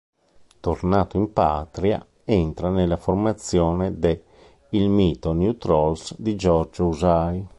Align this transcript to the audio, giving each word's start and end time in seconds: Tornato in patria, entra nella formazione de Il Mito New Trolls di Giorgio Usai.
Tornato 0.59 1.15
in 1.17 1.31
patria, 1.31 2.03
entra 2.25 2.69
nella 2.71 2.97
formazione 2.97 3.99
de 3.99 4.23
Il 4.71 4.89
Mito 4.89 5.31
New 5.33 5.57
Trolls 5.57 6.15
di 6.19 6.35
Giorgio 6.35 6.87
Usai. 6.87 7.47